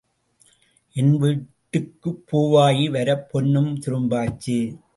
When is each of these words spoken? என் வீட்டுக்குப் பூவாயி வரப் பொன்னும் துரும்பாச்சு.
என் 0.93 1.17
வீட்டுக்குப் 1.17 2.23
பூவாயி 2.31 2.89
வரப் 2.89 3.29
பொன்னும் 3.31 3.79
துரும்பாச்சு. 3.85 4.81